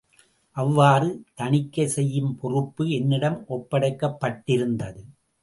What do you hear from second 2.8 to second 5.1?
என்னிடம் ஒப்படைக்கப்பட்டிருந்தது.